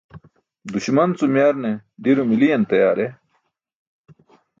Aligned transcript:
Duśman 0.71 1.11
cum 1.19 1.33
yarne 1.41 1.71
diro 2.03 2.23
miliyan 2.31 2.63
tayaar 2.71 2.99
e? 3.05 3.07